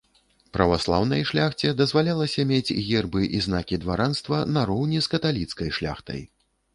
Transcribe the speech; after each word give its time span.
Праваслаўнай 0.55 1.21
шляхце 1.31 1.73
дазвалялася 1.81 2.45
мець 2.51 2.75
гербы 2.87 3.21
і 3.39 3.41
знакі 3.47 3.79
дваранства 3.83 4.39
нароўні 4.55 4.99
з 5.07 5.11
каталіцкай 5.15 5.69
шляхтай. 5.81 6.21